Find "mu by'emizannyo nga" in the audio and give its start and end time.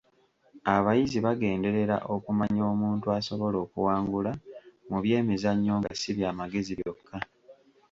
4.89-5.91